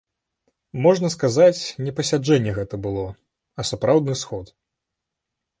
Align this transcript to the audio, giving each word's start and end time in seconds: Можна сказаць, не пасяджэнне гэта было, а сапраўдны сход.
Можна 0.85 1.11
сказаць, 1.15 1.59
не 1.87 1.93
пасяджэнне 2.01 2.51
гэта 2.57 2.75
было, 2.89 3.05
а 3.59 3.67
сапраўдны 3.73 4.21
сход. 4.23 4.53